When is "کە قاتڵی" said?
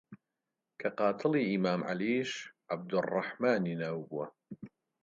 0.79-1.41